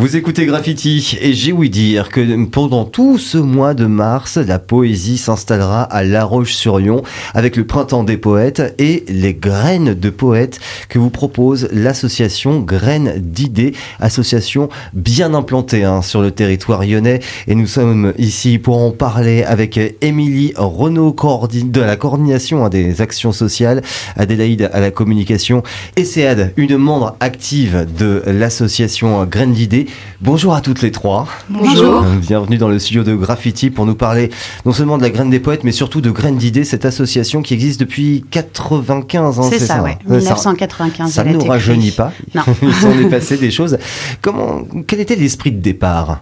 [0.00, 4.58] Vous écoutez Graffiti et j'ai ouï dire que pendant tout ce mois de mars, la
[4.58, 7.02] poésie s'installera à La Roche-sur-Yon
[7.34, 10.58] avec le Printemps des poètes et les graines de poètes
[10.88, 17.20] que vous propose l'association Graines d'idées, association bien implantée hein, sur le territoire lyonnais.
[17.46, 23.02] Et nous sommes ici pour en parler avec Émilie Renaud de la coordination hein, des
[23.02, 23.82] actions sociales,
[24.16, 25.62] Adélaïde à la communication
[25.96, 29.88] et Céad, une membre active de l'association Graines d'idées.
[30.20, 31.26] Bonjour à toutes les trois.
[31.48, 32.02] Bonjour.
[32.02, 34.30] Bienvenue dans le studio de Graffiti pour nous parler
[34.66, 37.54] non seulement de la graine des poètes, mais surtout de Graines d'idées, cette association qui
[37.54, 39.42] existe depuis 95 ans.
[39.50, 39.92] C'est ça, oui.
[40.06, 41.12] 1995.
[41.12, 42.12] Ça ne nous rajeunit pas.
[42.34, 42.42] Non.
[42.62, 43.78] Il s'en est passé des choses.
[44.20, 46.20] Comment, quel était l'esprit de départ?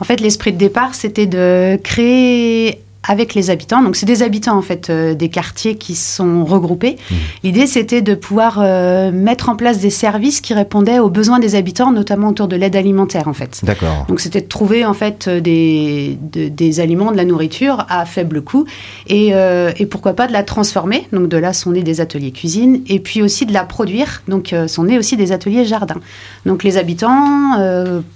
[0.00, 3.82] En fait, l'esprit de départ, c'était de créer avec les habitants.
[3.82, 6.96] Donc, c'est des habitants, en fait, euh, des quartiers qui sont regroupés.
[7.10, 7.14] Mmh.
[7.42, 11.54] L'idée, c'était de pouvoir euh, mettre en place des services qui répondaient aux besoins des
[11.54, 13.60] habitants, notamment autour de l'aide alimentaire, en fait.
[13.64, 14.04] D'accord.
[14.08, 18.42] Donc, c'était de trouver, en fait, euh, des, des aliments, de la nourriture à faible
[18.42, 18.66] coût
[19.06, 21.08] et, et, pourquoi pas de la transformer.
[21.12, 24.22] Donc, de là sont nés des ateliers cuisine et puis aussi de la produire.
[24.28, 25.96] Donc, sont nés aussi des ateliers jardin.
[26.44, 27.56] Donc, les habitants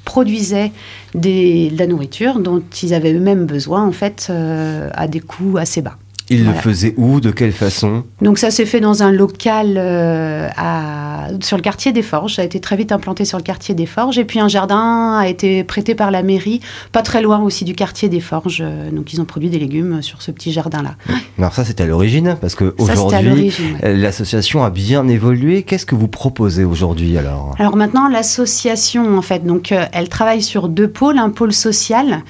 [0.05, 0.71] produisaient
[1.15, 5.57] des, de la nourriture dont ils avaient eux-mêmes besoin, en fait, euh, à des coûts
[5.59, 5.97] assez bas.
[6.31, 8.05] Il le faisait où De quelle façon?
[8.21, 12.37] Donc ça s'est fait dans un local euh, à, sur le quartier des Forges.
[12.37, 14.19] Ça a été très vite implanté sur le quartier des Forges.
[14.19, 16.61] Et puis un jardin a été prêté par la mairie,
[16.93, 18.63] pas très loin aussi du quartier des Forges.
[18.63, 20.95] Euh, donc ils ont produit des légumes sur ce petit jardin-là.
[21.39, 25.63] Alors ça c'était à l'origine, parce qu'aujourd'hui l'association a bien évolué.
[25.63, 27.55] Qu'est-ce que vous proposez aujourd'hui alors?
[27.59, 32.23] Alors maintenant l'association en fait, donc euh, elle travaille sur deux pôles, un pôle social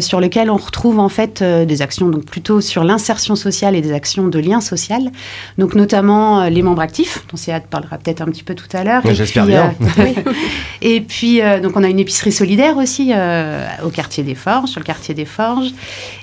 [0.00, 3.92] sur lequel on retrouve en fait des actions donc plutôt sur l'insertion sociale et des
[3.92, 5.10] actions de lien social.
[5.58, 8.84] Donc notamment euh, les membres actifs, dont Céad parlera peut-être un petit peu tout à
[8.84, 9.02] l'heure.
[9.12, 9.74] J'espère bien.
[9.98, 10.04] Euh,
[10.82, 13.12] et puis euh, donc on a une épicerie solidaire aussi
[13.84, 15.70] au quartier des Forges, sur le quartier des Forges.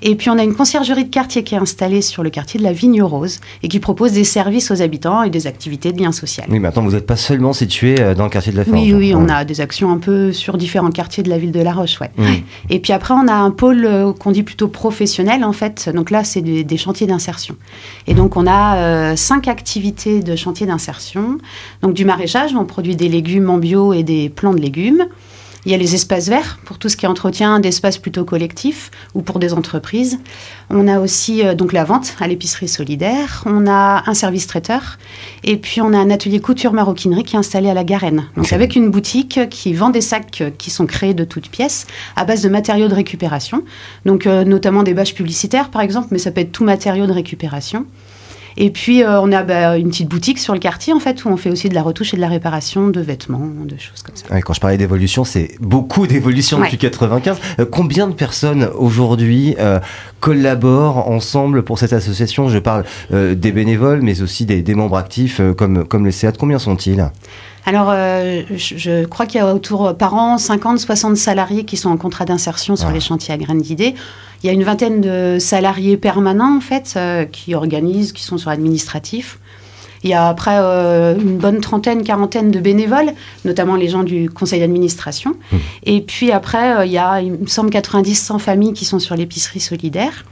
[0.02, 2.64] Et puis on a une conciergerie de quartier qui est installée sur le quartier de
[2.64, 6.12] la Vigne Rose et qui propose des services aux habitants et des activités de lien
[6.12, 6.48] social.
[6.50, 8.78] Oui, maintenant vous n'êtes pas seulement situé dans le quartier de la Forge.
[8.78, 11.62] Oui, oui, on a des actions un peu sur différents quartiers de la ville de
[11.62, 12.12] La Roche, ouais.
[12.70, 15.90] Et puis après on a un pôle qu'on dit plutôt professionnel en fait.
[15.94, 17.56] Donc là c'est des, des chantiers d'insertion.
[18.08, 21.38] Et donc, on a euh, cinq activités de chantier d'insertion.
[21.82, 25.08] Donc, du maraîchage, on produit des légumes en bio et des plants de légumes.
[25.68, 28.90] Il y a les espaces verts pour tout ce qui est entretien d'espaces plutôt collectifs
[29.14, 30.18] ou pour des entreprises.
[30.70, 33.44] On a aussi euh, donc la vente à l'épicerie solidaire.
[33.46, 34.98] On a un service traiteur
[35.44, 38.30] et puis on a un atelier couture maroquinerie qui est installé à la Garenne.
[38.38, 41.86] Donc avec une boutique qui vend des sacs qui sont créés de toutes pièces
[42.16, 43.66] à base de matériaux de récupération.
[44.06, 47.12] Donc euh, notamment des bâches publicitaires par exemple, mais ça peut être tout matériau de
[47.12, 47.86] récupération.
[48.60, 51.30] Et puis, euh, on a bah, une petite boutique sur le quartier, en fait, où
[51.30, 54.16] on fait aussi de la retouche et de la réparation de vêtements, de choses comme
[54.16, 54.42] ça.
[54.42, 57.38] quand je parlais d'évolution, c'est beaucoup d'évolution depuis 95.
[57.60, 59.80] Euh, combien de personnes aujourd'hui euh,
[60.20, 62.50] collaborent ensemble pour cette association?
[62.50, 66.34] Je parle des bénévoles, mais aussi des, membres actifs comme, comme les CEAT.
[66.40, 67.12] Combien sont-ils?
[67.66, 71.98] Alors, je, crois qu'il y a autour par an 50, 60 salariés qui sont en
[71.98, 72.94] contrat d'insertion sur ah.
[72.94, 73.94] les chantiers à graines d'idées.
[74.44, 78.38] Il y a une vingtaine de salariés permanents, en fait, euh, qui organisent, qui sont
[78.38, 79.40] sur l'administratif.
[80.04, 83.14] Il y a après euh, une bonne trentaine, quarantaine de bénévoles,
[83.46, 85.36] notamment les gens du conseil d'administration.
[85.52, 85.58] Mmh.
[85.84, 89.16] Et puis après, euh, il y a, il me semble, 90-100 familles qui sont sur
[89.16, 90.26] l'épicerie solidaire.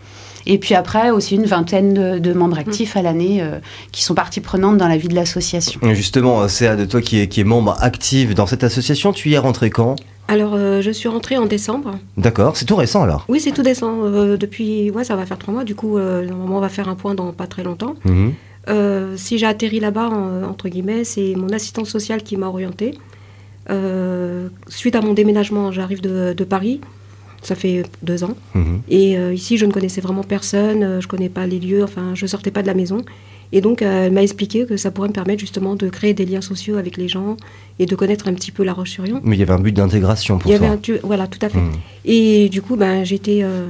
[0.45, 3.43] Et puis après, aussi une vingtaine de, membres actifs à l'année
[3.91, 5.79] qui sont partie prenante dans la vie de l'association.
[5.93, 9.11] Justement, c'est de toi qui est, qui est membre actif dans cette association.
[9.11, 9.95] Tu y es rentré quand?
[10.27, 11.99] Alors, euh, je suis rentrée en décembre.
[12.17, 14.03] D'accord, c'est tout récent alors Oui, c'est tout récent.
[14.03, 15.63] Euh, depuis, ouais, ça va faire trois mois.
[15.63, 17.95] Du coup, euh, normalement, on va faire un point dans pas très longtemps.
[18.05, 18.33] Mhm.
[19.15, 20.09] si j'ai atterri là-bas,
[20.49, 22.97] entre guillemets, c'est mon assistante sociale qui m'a orientée.
[24.67, 26.81] suite à mon déménagement, j'arrive de, Paris.
[27.43, 28.35] Ça fait deux ans.
[28.55, 28.81] Mhm.
[28.89, 30.99] Et ici, je ne connaissais vraiment personne.
[30.99, 31.83] je ne connais pas les lieux.
[31.83, 33.03] Enfin, je sortais pas de la maison.
[33.51, 36.41] Et donc, elle m'a expliqué que ça pourrait me permettre justement de créer des liens
[36.41, 37.37] sociaux avec les gens
[37.79, 39.21] et de connaître un petit peu La Roche-sur-Yon.
[39.23, 41.49] Mais il y avait un but d'intégration pour il y Avait un, voilà, tout à
[41.49, 41.59] fait.
[41.59, 41.71] Hmm.
[42.03, 43.67] Et du coup, ben, j'étais, euh,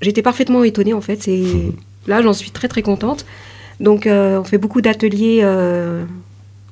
[0.00, 1.22] j'étais parfaitement étonnée en fait.
[1.22, 1.72] C'est hmm.
[2.06, 3.24] là, j'en suis très très contente.
[3.78, 6.04] Donc, euh, on fait beaucoup d'ateliers euh,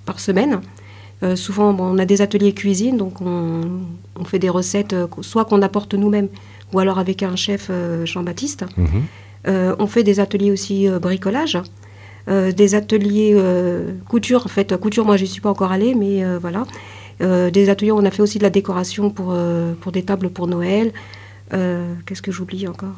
[0.05, 0.61] par semaine.
[1.37, 3.63] souvent, bon, on a des ateliers cuisine, donc on,
[4.19, 6.29] on fait des recettes, soit qu'on apporte nous-mêmes,
[6.73, 7.71] ou alors avec un chef
[8.05, 8.65] Jean-Baptiste.
[9.47, 11.59] Euh, on fait des ateliers aussi euh, bricolage.
[12.29, 13.37] Euh, des ateliers
[14.09, 14.45] couture.
[14.45, 16.65] En fait, couture, moi, je n'y suis pas encore allée, mais voilà.
[17.21, 19.35] des ateliers on a fait aussi de la décoration pour,
[19.81, 20.93] pour des tables pour Noël.
[21.51, 22.95] Qu'est-ce que j'oublie encore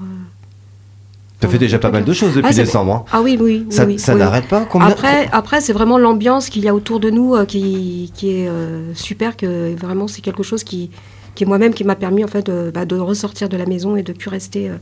[1.41, 2.93] Ça fait déjà pas mal de choses depuis Ah, c'est- décembre.
[2.93, 3.05] hein.
[3.13, 3.65] Ah oui, oui.
[3.71, 4.19] Ça, oui, ça oui.
[4.19, 7.45] n'arrête pas Combien Après, après c'est vraiment l'ambiance qu'il y a autour de nous euh,
[7.47, 10.91] qui, qui est euh, super, que vraiment c'est quelque chose qui,
[11.35, 13.97] qui est moi-même qui m'a permis en fait de, bah, de ressortir de la maison
[13.97, 14.75] et de plus rester euh,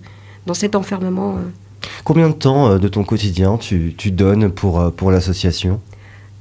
[0.46, 1.36] dans cet enfermement.
[2.04, 5.80] Combien de temps euh, de ton quotidien tu, tu donnes pour, euh, pour l'association?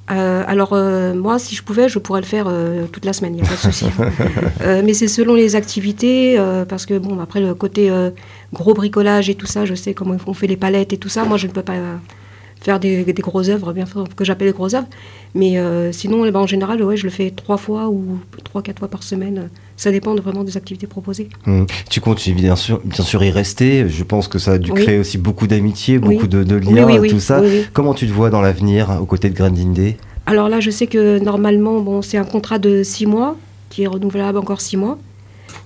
[0.09, 3.35] Euh, alors euh, moi, si je pouvais, je pourrais le faire euh, toute la semaine,
[3.35, 3.85] il n'y a pas de souci.
[4.83, 6.39] Mais c'est selon les activités,
[6.69, 7.91] parce que bon, après le côté
[8.53, 11.25] gros bricolage et tout ça, je sais comment on fait les palettes et tout ça.
[11.25, 11.75] Moi, je ne peux pas
[12.61, 14.87] faire des, des grosses œuvres, bien sûr, que j'appelle des grosses œuvres.
[15.35, 15.61] Mais
[15.91, 18.87] sinon, eh ben, en général, ouais, je le fais trois fois ou trois, quatre fois
[18.87, 19.49] par semaine.
[19.77, 21.29] Ça dépend vraiment des activités proposées.
[21.45, 21.65] Hmm.
[21.89, 23.87] Tu comptes bien sûr, bien sûr y rester.
[23.87, 24.81] Je pense que ça a dû Oui.
[24.83, 26.15] créer aussi beaucoup d'amitié, Oui.
[26.15, 27.41] beaucoup de, liens, oui, oui, tout ça.
[27.73, 29.93] Comment tu te vois dans l'avenir aux côtés de Grandinde
[30.25, 33.37] Alors là, je sais que normalement, bon, c'est un contrat de six mois
[33.69, 34.97] qui est renouvelable encore six mois.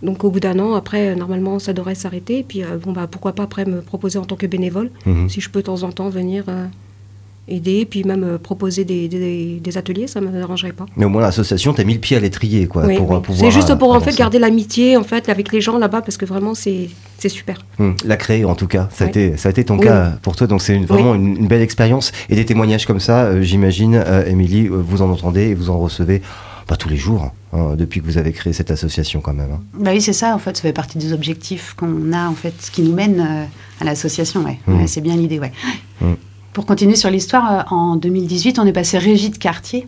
[0.04, 2.40] Donc au bout d'un an, après, euh, normalement, ça devrait s'arrêter.
[2.40, 5.30] Et puis, euh, bon, bah, pourquoi pas après me proposer en tant que bénévole, Mhm.
[5.30, 6.66] si je peux de temps en temps venir euh,
[7.48, 10.86] aider, puis même euh, proposer des, des- des ateliers, ça ne me dérangerait pas.
[10.96, 13.16] Mais au moins l'association t'a mis le pied à l'étrier, quoi, Oui, pour oui.
[13.18, 13.52] euh, pouvoir.
[13.52, 16.18] C'est juste euh, pour en fait garder l'amitié en fait avec les gens là-bas parce
[16.18, 17.66] que vraiment c'est c'est super.
[17.80, 19.86] Hmm, La créer en tout cas, ça a, été, ça a été ton Oui.
[19.86, 22.12] cas pour toi, donc c'est vraiment une, une belle expérience.
[22.30, 25.78] Et des témoignages comme ça, euh, j'imagine, Émilie, euh, vous en entendez et vous en
[25.80, 26.22] recevez
[26.68, 29.52] pas tous les jours, hein, depuis que vous avez créé cette association quand même.
[29.52, 29.62] hein.
[29.78, 32.54] Bah oui, c'est ça, en fait, ça fait partie des objectifs qu'on a, en fait,
[32.72, 33.44] qui nous mènent euh,
[33.82, 34.58] à l'association, ouais.
[34.68, 34.80] Mhm.
[34.80, 35.52] Ouais, c'est bien l'idée, ouais.
[36.00, 36.16] Mhm.
[36.54, 39.88] Pour continuer sur l'histoire, euh, en 2018, on est passé régie de quartier.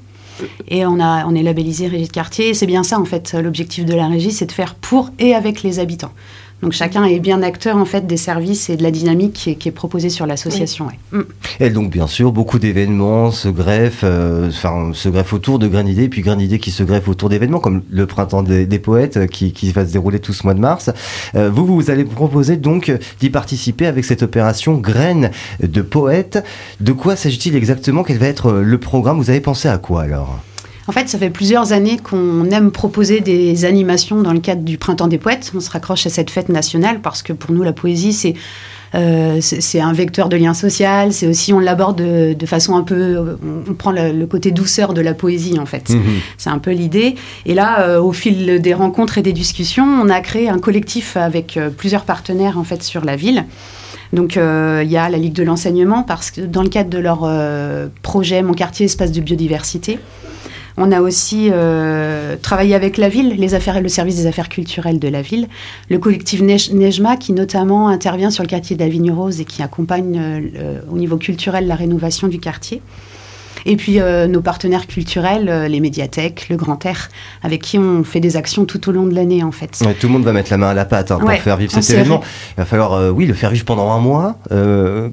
[0.68, 2.50] Et on, a, on est labellisé régie de quartier.
[2.50, 3.33] Et c'est bien ça, en fait.
[3.33, 6.12] L'objectif de la régie, c'est de faire pour et avec les habitants.
[6.61, 9.55] Donc chacun est bien acteur, en fait, des services et de la dynamique qui est,
[9.55, 10.88] qui est proposée sur l'association.
[10.88, 11.23] ouais.
[11.59, 15.83] Et donc bien sûr, beaucoup d'événements se greffent, euh, enfin se greffent autour de Grain
[15.83, 19.17] d'Idée, puis Grain d'Idée qui se greffe autour d'événements comme le printemps des, des poètes
[19.17, 20.89] euh, qui, qui va se dérouler tout ce mois de mars.
[21.35, 26.45] Euh, vous, vous allez proposer donc d'y participer avec cette opération Graines de poètes.
[26.79, 28.03] De quoi s'agit-il exactement?
[28.03, 29.17] Quel va être le programme?
[29.17, 30.39] Vous avez pensé à quoi alors?
[30.88, 34.77] En fait, ça fait plusieurs années qu'on aime proposer des animations dans le cadre du
[34.77, 35.51] Printemps des Poètes.
[35.56, 38.33] On se raccroche à cette fête nationale parce que pour nous, la poésie, c'est
[38.95, 41.13] euh, c'est un vecteur de lien social.
[41.13, 44.51] C'est aussi, on l'aborde de, de façon un peu, on, on prend le, le côté
[44.51, 45.91] douceur de la poésie en fait.
[46.38, 47.15] C'est un peu l'idée.
[47.45, 51.18] Et là, euh, au fil des rencontres et des discussions, on a créé un collectif
[51.18, 53.45] avec euh, plusieurs partenaires en fait sur la ville.
[54.12, 57.27] Donc il y a la Ligue de l'enseignement parce que dans le cadre de leur
[58.03, 59.97] projet Mon quartier espace de biodiversité,
[60.78, 64.50] on a aussi euh, travaillé avec la ville, les affaires et le service des affaires
[64.50, 65.48] culturelles de la ville,
[65.90, 70.20] le collectif Nej- Nejma qui notamment intervient sur le quartier Vigne Rose et qui accompagne
[70.20, 72.81] euh, au niveau culturel la rénovation du quartier.
[73.65, 77.10] Et puis euh, nos partenaires culturels, euh, les médiathèques, le Grand Air,
[77.44, 79.77] avec qui on fait des actions tout au long de l'année en fait.
[79.86, 81.57] Ouais, tout le monde va mettre la main à la pâte hein, pour Ouais, faire
[81.57, 82.21] vivre cet événement.
[82.51, 84.38] Il va falloir, euh, oui, le faire vivre pendant un mois.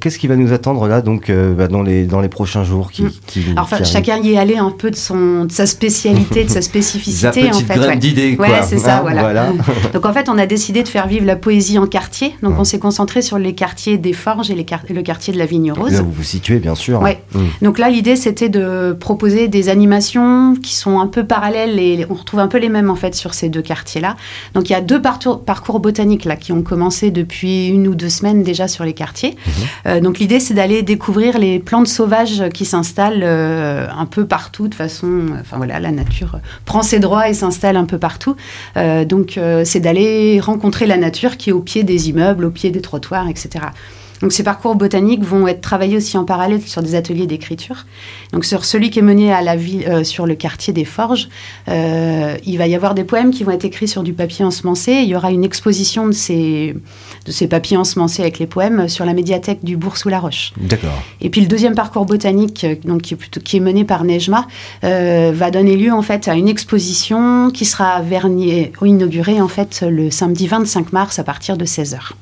[0.01, 3.01] Qu'est-ce qui va nous attendre là, donc, bah, dans, les, dans les prochains jours qui,
[3.03, 3.11] Mm.
[3.27, 5.67] qui, Alors enfin, qui arrivent chacun y est allé un peu de, son, de sa
[5.67, 7.75] spécialité, de sa spécificité en fait.
[7.75, 7.97] graine ouais.
[7.97, 8.49] d'idée, quoi.
[8.49, 9.53] Ouais, c'est ça, Hein, voilà.
[9.95, 12.35] Donc en fait, on a décidé de faire vivre la poésie en quartier.
[12.43, 12.61] Donc Ouais.
[12.61, 15.73] on s'est concentré sur les quartiers des Forges et les le quartier de la Vigne
[15.73, 15.93] Rose.
[15.93, 17.01] Là où vous vous situez, bien sûr.
[17.01, 17.23] Ouais.
[17.35, 17.39] Mm.
[17.63, 22.15] Donc là, l'idée, c'était de proposer des animations qui sont un peu parallèles et on
[22.15, 24.17] retrouve un peu les mêmes en fait sur ces deux quartiers-là.
[24.55, 28.09] Donc il y a deux parcours botaniques là qui ont commencé depuis une ou deux
[28.09, 29.37] semaines déjà sur les quartiers.
[29.87, 34.69] Euh, donc l'idée, c'est d'aller découvrir les plantes sauvages qui s'installent euh, un peu partout
[34.69, 38.37] de façon, enfin voilà, la nature prend ses droits et s'installe un peu partout.
[38.77, 42.71] Euh, donc c'est d'aller rencontrer la nature qui est au pied des immeubles, au pied
[42.71, 43.67] des trottoirs, etc.
[44.21, 47.87] Donc ces parcours botaniques vont être travaillés aussi en parallèle sur des ateliers d'écriture.
[48.33, 51.29] Donc sur celui qui est mené à la ville, euh, sur le quartier des Forges,
[51.69, 54.93] euh, il va y avoir des poèmes qui vont être écrits sur du papier ensemencé.
[54.93, 56.75] Il y aura une exposition de ces,
[57.25, 60.53] de ces papiers ensemencés avec les poèmes sur la médiathèque du Bourg-sous-la-Roche.
[60.59, 61.03] D'accord.
[61.21, 64.05] Et puis le deuxième parcours botanique, euh, donc qui est, plutôt, qui est mené par
[64.05, 64.47] Nejma,
[64.85, 69.83] euh, va donner lieu en fait à une exposition qui sera vernier, inaugurée en fait
[69.83, 72.13] le samedi 25 mars à partir de 16h.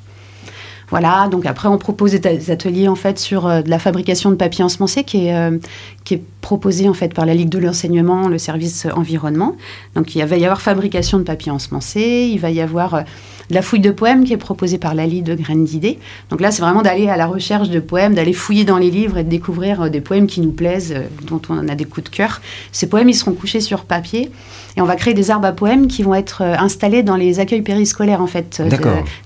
[0.89, 4.35] Voilà, donc après on propose des ateliers en fait sur euh, de la fabrication de
[4.35, 5.57] papier ensemencé qui est, euh,
[6.03, 9.55] qui est proposé en fait par la Ligue de l'enseignement, le service environnement.
[9.95, 13.01] Donc il va y avoir fabrication de papier ensemencé, il va y avoir euh,
[13.49, 15.99] de la fouille de poèmes qui est proposée par la Ligue de Graines d'idées.
[16.29, 19.17] Donc là c'est vraiment d'aller à la recherche de poèmes, d'aller fouiller dans les livres
[19.17, 22.09] et de découvrir euh, des poèmes qui nous plaisent, euh, dont on a des coups
[22.09, 22.41] de cœur.
[22.71, 24.31] Ces poèmes ils seront couchés sur papier
[24.77, 27.63] et on va créer des arbres à poèmes qui vont être installés dans les accueils
[27.63, 28.69] périscolaires en fait de-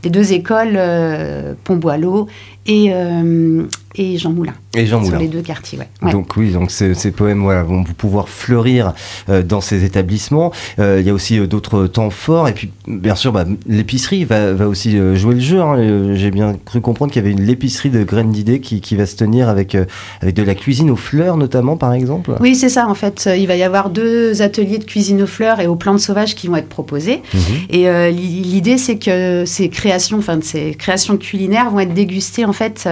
[0.02, 2.28] des deux écoles, euh, Pont-Boileau
[2.66, 3.64] et, euh,
[3.96, 4.54] et Jean Moulin.
[4.76, 5.12] Et Jean Moulin.
[5.12, 6.12] Sur les deux quartiers, ouais.
[6.12, 8.94] Donc oui, donc ces, poèmes voilà, vont pouvoir fleurir
[9.30, 10.52] euh, dans ces établissements.
[10.80, 12.48] Euh, il y a aussi euh, d'autres temps forts.
[12.48, 15.62] Et puis, bien sûr, bah, l'épicerie va, va, aussi jouer le jeu.
[15.62, 16.16] Hein.
[16.16, 19.06] J'ai bien cru comprendre qu'il y avait une l'épicerie de graines d'idées qui, qui, va
[19.06, 19.78] se tenir avec,
[20.22, 22.36] avec de la cuisine aux fleurs, notamment, par exemple.
[22.40, 23.30] Oui, c'est ça, en fait.
[23.38, 26.48] Il va y avoir deux ateliers de cuisine aux fleurs et aux plantes sauvages qui
[26.48, 27.22] vont être proposés.
[27.34, 27.42] Mhm.
[27.70, 32.90] Et l'idée, c'est que ces créations, enfin, ces créations culinaires vont être dégustées, en fait,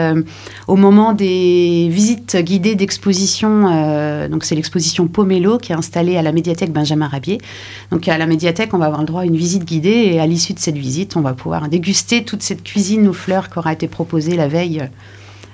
[0.68, 4.28] au moment des visites guidées d'exposition.
[4.28, 7.40] donc, c'est l'exposition Pomelo qui est installée à la médiathèque Benjamin Rabier.
[7.92, 10.28] Donc à la médiathèque, on va avoir le droit à une visite guidée et à
[10.28, 13.74] l'issue de cette visite, on va pouvoir déguster toute cette cuisine aux fleurs qui aura
[13.74, 14.88] été proposée la veille euh,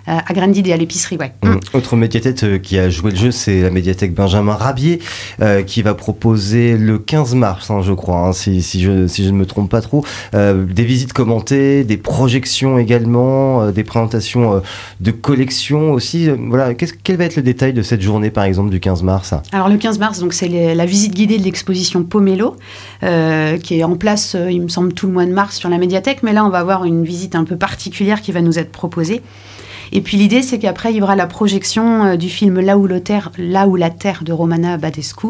[0.07, 1.17] à Grandide et à l'épicerie.
[1.17, 1.33] Ouais.
[1.43, 1.57] Mmh.
[1.73, 4.99] Autre médiathèque euh, qui a joué le jeu, c'est la médiathèque Benjamin Rabier,
[5.41, 9.23] euh, qui va proposer le 15 mars, hein, je crois, hein, si, si, je, si
[9.23, 14.61] je ne me trompe pas trop, des visites commentées, des projections également, des présentations
[14.99, 16.29] de collections aussi.
[16.29, 19.33] voilà, quel va être le détail de cette journée, par exemple, du 15 mars?
[19.51, 22.55] Alors le 15 mars, donc c'est la visite guidée de l'exposition Pomelo,
[23.01, 26.23] qui est en place, il me semble, tout le mois de mars sur la médiathèque,
[26.23, 29.21] mais là on va avoir une visite un peu particulière qui va nous être proposée.
[29.91, 32.87] Et puis l'idée, c'est qu'après, il y aura la projection euh, du film Là où,
[32.99, 35.27] terre, Là où la Terre de Romana Badescu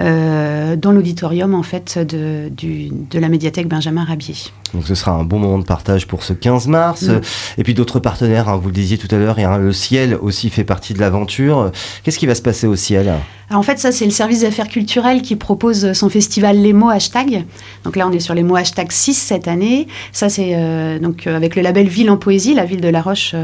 [0.00, 4.34] euh, dans l'auditorium en fait de, de la médiathèque Benjamin Rabier.
[4.74, 7.02] Donc ce sera un bon moment de partage pour ce 15 mars.
[7.02, 7.20] Mm.
[7.58, 10.50] Et puis d'autres partenaires, hein, vous le disiez tout à l'heure, et le ciel aussi
[10.50, 11.70] fait partie de l'aventure.
[12.02, 13.12] Qu'est-ce qui va se passer au ciel?
[13.50, 17.44] En fait, ça, c'est le service d'affaires culturelles qui propose son festival Les mots hashtag.
[17.84, 19.86] Donc là, on est sur les mots hashtag 6 cette année.
[20.12, 23.34] Ça, c'est euh, donc avec le label Ville en Poésie, la ville de La Roche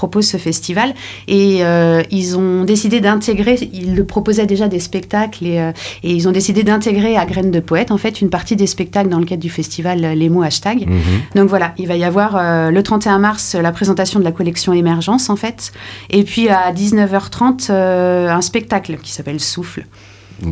[0.00, 0.94] propose ce festival.
[1.28, 6.12] Et euh, ils ont décidé d'intégrer, ils le proposaient déjà des spectacles, et, euh, et
[6.12, 9.18] ils ont décidé d'intégrer à Graines de Poète, en fait, une partie des spectacles dans
[9.18, 10.88] le cadre du festival euh, Les mots hashtag.
[10.88, 11.00] Mhm.
[11.34, 12.30] Donc voilà, il va y avoir
[12.70, 15.72] le 31 mars la présentation de la collection Émergence, en fait.
[16.08, 19.84] Et puis à 19h30, un spectacle qui s'appelle Souffle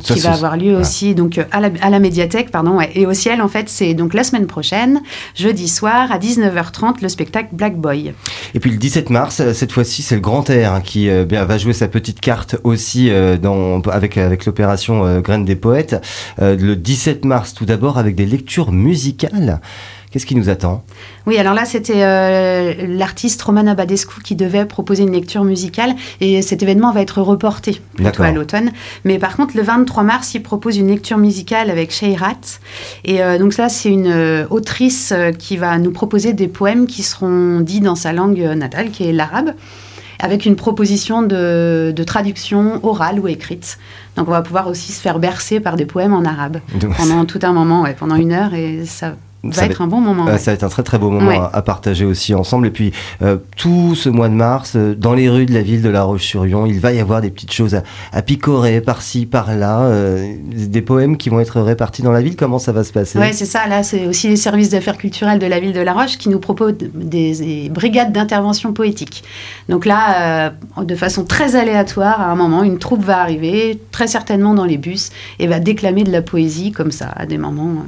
[0.03, 3.41] qui va avoir lieu aussi donc à la, à la médiathèque pardon et au ciel
[3.41, 5.01] en fait c'est donc la semaine prochaine
[5.35, 8.15] jeudi soir à 19h30 le spectacle Black Boy.
[8.55, 11.25] Et puis le 17 mars euh, cette fois-ci c'est le Grand Air hein, qui euh,
[11.29, 15.97] va jouer sa petite carte aussi euh, dans avec avec l'opération Graines des poètes
[16.39, 19.61] le 17 mars tout d'abord avec des lectures musicales.
[20.11, 20.85] Qu'est-ce qui nous attend?
[21.27, 26.41] Oui, alors là, c'était euh, l'artiste Romana Badescu qui devait proposer une lecture musicale et
[26.41, 28.71] cet événement va être reporté plutôt à l'automne.
[29.05, 32.59] Mais par contre, le 23 mars, il propose une lecture musicale avec Sheirat.
[33.05, 37.03] Et euh, donc ça, c'est une euh, autrice qui va nous proposer des poèmes qui
[37.03, 39.53] seront dits dans sa langue natale, qui est l'arabe
[40.21, 43.79] avec une proposition de, traduction orale ou écrite.
[44.17, 46.59] Donc on va pouvoir aussi se faire bercer par des poèmes en arabe
[46.97, 49.15] pendant tout un moment, pendant une heure, et ça
[49.53, 50.27] ça va être un bon moment.
[50.37, 52.67] Ça va être un très très beau moment à, partager aussi ensemble.
[52.67, 52.93] Et puis
[53.23, 56.03] euh, tout ce mois de mars, euh, dans les rues de la ville de La
[56.03, 57.81] Roche-sur-Yon, il va y avoir des petites choses
[58.13, 62.35] à, picorer par-ci, par-là, euh, des poèmes qui vont être répartis dans la ville.
[62.35, 63.19] Comment ça va se passer?
[63.19, 63.69] Oui, c'est ça.
[63.69, 66.41] Là, c'est aussi les services d'affaires culturelles de la ville de La Roche qui nous
[66.41, 69.23] proposent des, brigades d'intervention poétique.
[69.69, 74.55] Donc là, de façon très aléatoire, à un moment, une troupe va arriver, très certainement
[74.55, 77.85] dans les bus, et va déclamer de la poésie comme ça, à des moments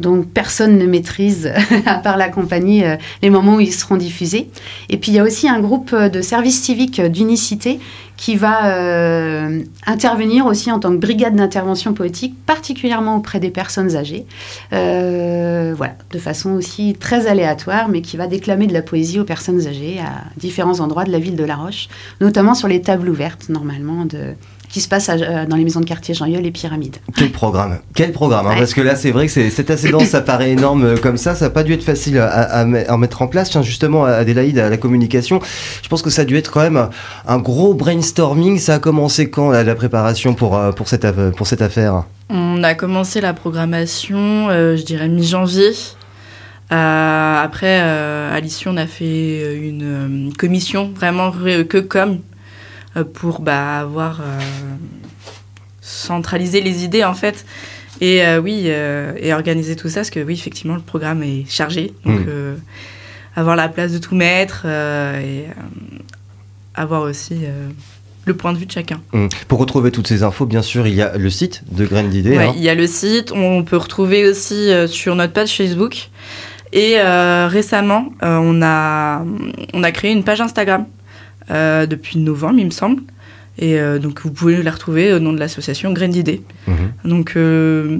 [0.00, 1.52] donc personne ne maîtrise,
[1.86, 4.48] à part la compagnie, euh, les moments où ils seront diffusés.
[4.88, 7.78] Et puis il y a aussi un groupe de service civique d'unicité
[8.22, 13.96] qui va euh, intervenir aussi en tant que brigade d'intervention poétique, particulièrement auprès des personnes
[13.96, 14.26] âgées,
[14.72, 19.24] euh, voilà, de façon aussi très aléatoire, mais qui va déclamer de la poésie aux
[19.24, 21.88] personnes âgées à différents endroits de la ville de La Roche,
[22.20, 24.34] notamment sur les tables ouvertes, normalement, de,
[24.72, 26.96] qui se passe euh, dans les maisons de quartier jean et Pyramides.
[27.14, 30.22] Quel programme Quel programme hein, Parce que là, c'est vrai que c'est assez dense, ça
[30.22, 31.34] paraît énorme euh, comme ça.
[31.34, 33.50] Ça n'a pas dû être facile à, mettre en place.
[33.50, 35.40] Tiens, justement, Adélaïde, à la communication,
[35.82, 36.88] je pense que ça a dû être quand même
[37.28, 38.58] un gros brainstorming.
[38.58, 42.04] Ça a commencé quand, la préparation pour, euh, pour, cette, pour cette affaire?
[42.30, 45.72] On a commencé la programmation, je dirais, mi-janvier.
[46.70, 52.31] après, à l'issue, on a fait une commission vraiment que comme euh,
[53.12, 54.38] pour bah, avoir euh,
[55.80, 57.44] centralisé les idées en fait.
[58.00, 61.92] Et euh, oui, et organiser tout ça, parce que oui, effectivement, le programme est chargé.
[62.04, 62.56] Donc, hmm.
[63.36, 65.44] avoir la place de tout mettre et
[66.74, 67.42] avoir aussi
[68.24, 69.00] le point de vue de chacun.
[69.12, 69.28] Hmm.
[69.46, 72.36] Pour retrouver toutes ces infos, bien sûr, il y a le site de Graines d'idées.
[72.36, 72.54] Ouais, hein.
[72.56, 73.30] Il y a le site.
[73.30, 76.08] On peut retrouver aussi sur notre page Facebook.
[76.72, 79.24] Et récemment, on, a,
[79.74, 81.01] on a créé une page Instagram euh,
[81.52, 83.02] depuis novembre, il me semble.
[83.58, 86.42] Et euh, donc, vous pouvez la retrouver au nom de l'association Graines d'idées.
[86.66, 86.92] Mhm.
[87.04, 87.98] Donc, euh,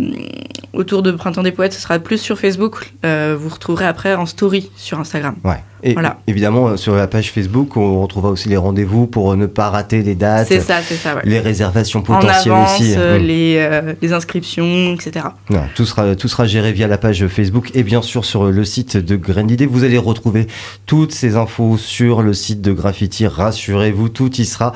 [0.72, 2.92] autour de Printemps des Poètes, ce sera plus sur Facebook.
[3.02, 5.36] vous retrouverez après en story sur Instagram.
[5.44, 5.62] Ouais.
[5.84, 5.96] Et
[6.28, 10.02] évidemment, euh, sur la page Facebook, on retrouvera aussi les rendez-vous pour ne pas rater
[10.02, 10.46] les dates.
[10.46, 11.16] C'est ça, c'est ça.
[11.24, 12.94] Les réservations potentielles en avance, aussi.
[12.96, 13.22] Euh, mm.
[13.22, 15.26] les, euh, les, inscriptions, etc.
[15.74, 18.96] tout, sera, tout sera géré via la page Facebook et bien sûr sur le site
[18.96, 19.66] de Grain d'Idée.
[19.66, 20.46] Vous allez retrouver
[20.86, 23.26] toutes ces infos sur le site de Graffiti.
[23.26, 24.72] Rassurez-vous, tout y sera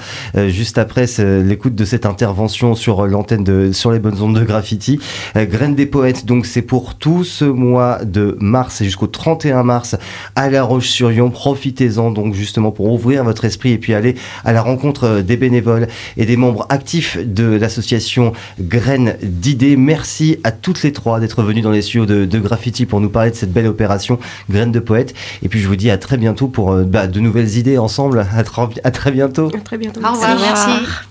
[0.49, 4.99] juste après l'écoute de cette intervention sur l'antenne de sur les bonnes ondes de Graffiti.
[5.37, 9.97] Graines des poètes, donc c'est pour tout ce mois de mars et jusqu'au 31 mars
[10.35, 11.31] à La Roche sur Yon.
[11.31, 15.37] Profitez-en donc justement pour ouvrir votre esprit et puis aller à la rencontre euh, des
[15.37, 19.77] bénévoles et des membres actifs de l'association Graines d'idées.
[19.77, 23.31] Merci à toutes les trois d'être venues dans les studios de, Graffiti pour nous parler
[23.31, 24.19] de cette belle opération
[24.51, 25.15] Graines de poète.
[25.43, 28.21] Et puis je vous dis à très bientôt pour euh, bah, de nouvelles idées ensemble.
[28.21, 28.45] À,
[28.85, 29.51] à très bientôt.
[29.55, 30.01] À très bientôt.
[30.03, 30.37] Au revoir.
[30.39, 31.06] Merci.